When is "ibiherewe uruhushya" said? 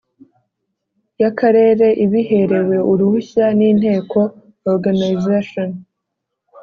2.05-3.45